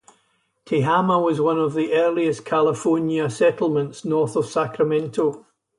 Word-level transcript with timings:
Tehama 0.65 1.23
was 1.23 1.39
one 1.39 1.59
of 1.59 1.75
the 1.75 1.93
earliest 1.93 2.43
California 2.43 3.29
settlements 3.29 4.03
north 4.03 4.35
of 4.35 4.47
Sacramento. 4.47 5.45